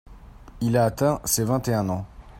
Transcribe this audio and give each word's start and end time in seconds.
Il 0.61 0.77
a 0.77 0.85
atteint 0.85 1.21
ses 1.25 1.43
vingt-et-un 1.43 1.87
ans. 1.87 2.07